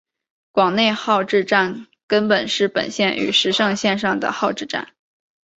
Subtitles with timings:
[0.51, 4.89] 广内号志站根室本线与石胜线上的号志站。